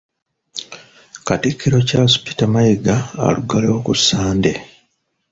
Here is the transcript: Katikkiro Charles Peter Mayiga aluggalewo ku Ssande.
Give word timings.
Katikkiro 1.25 1.79
Charles 1.87 2.15
Peter 2.23 2.47
Mayiga 2.53 2.95
aluggalewo 3.25 3.77
ku 3.85 3.93
Ssande. 3.99 4.51